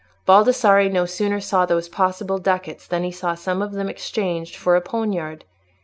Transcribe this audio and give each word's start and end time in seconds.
Baldassarre 0.25 0.89
no 0.89 1.05
sooner 1.05 1.39
saw 1.39 1.67
those 1.67 1.87
possible 1.87 2.39
ducats 2.39 2.87
than 2.87 3.03
he 3.03 3.11
saw 3.11 3.35
some 3.35 3.61
of 3.61 3.73
them 3.73 3.87
exchanged 3.87 4.55
for 4.55 4.75
a 4.75 4.81
poniard. 4.81 5.45